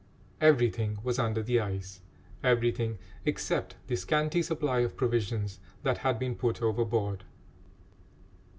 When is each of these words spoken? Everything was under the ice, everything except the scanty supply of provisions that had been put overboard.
Everything 0.41 0.97
was 1.03 1.19
under 1.19 1.43
the 1.43 1.59
ice, 1.59 2.01
everything 2.43 2.97
except 3.23 3.75
the 3.85 3.95
scanty 3.95 4.41
supply 4.41 4.79
of 4.79 4.97
provisions 4.97 5.59
that 5.83 5.99
had 5.99 6.17
been 6.17 6.33
put 6.33 6.59
overboard. 6.59 7.23